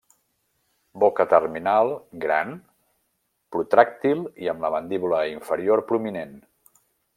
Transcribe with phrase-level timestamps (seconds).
[1.03, 1.91] Boca terminal,
[2.23, 2.55] gran,
[3.57, 6.37] protràctil i amb la mandíbula inferior prominent.